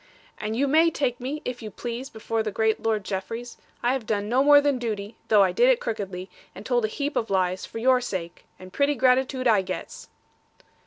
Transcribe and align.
'And 0.39 0.55
you 0.55 0.67
may 0.67 0.89
take 0.89 1.19
me, 1.19 1.43
if 1.45 1.61
you 1.61 1.69
please, 1.69 2.09
before 2.09 2.41
the 2.41 2.49
great 2.51 2.81
Lord 2.81 3.03
Jeffreys. 3.03 3.57
I 3.83 3.93
have 3.93 4.07
done 4.07 4.27
no 4.27 4.43
more 4.43 4.59
than 4.59 4.79
duty, 4.79 5.15
though 5.27 5.43
I 5.43 5.51
did 5.51 5.69
it 5.69 5.79
crookedly, 5.79 6.27
and 6.55 6.65
told 6.65 6.85
a 6.85 6.87
heap 6.87 7.15
of 7.15 7.29
lies, 7.29 7.67
for 7.67 7.77
your 7.77 8.01
sake. 8.01 8.45
And 8.57 8.73
pretty 8.73 8.95
gratitude 8.95 9.47
I 9.47 9.61
gets.' 9.61 10.09